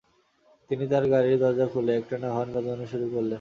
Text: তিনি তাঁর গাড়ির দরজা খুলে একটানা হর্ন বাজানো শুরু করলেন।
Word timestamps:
তিনি 0.69 0.83
তাঁর 0.87 1.05
গাড়ির 1.07 1.37
দরজা 1.39 1.65
খুলে 1.73 1.91
একটানা 1.95 2.27
হর্ন 2.35 2.53
বাজানো 2.55 2.85
শুরু 2.91 3.05
করলেন। 3.13 3.29